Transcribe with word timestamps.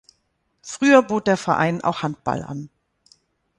Früher 0.63 1.03
bot 1.03 1.27
der 1.27 1.37
Verein 1.37 1.81
auch 1.83 2.01
Handball 2.01 2.41
an. 2.41 2.71